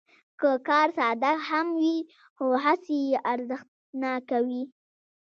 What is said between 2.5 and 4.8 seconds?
هڅې یې ارزښتناکوي.